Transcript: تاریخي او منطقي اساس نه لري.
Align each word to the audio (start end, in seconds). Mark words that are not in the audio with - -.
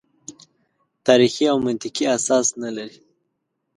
تاریخي 1.07 1.45
او 1.51 1.57
منطقي 1.65 2.05
اساس 2.17 2.47
نه 2.63 2.69
لري. 2.77 2.99